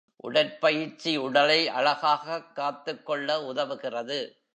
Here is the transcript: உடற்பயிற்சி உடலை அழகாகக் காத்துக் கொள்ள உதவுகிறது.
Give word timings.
உடற்பயிற்சி 0.15 1.17
உடலை 1.17 1.67
அழகாகக் 1.67 2.55
காத்துக் 2.55 3.05
கொள்ள 3.05 3.53
உதவுகிறது. 3.53 4.41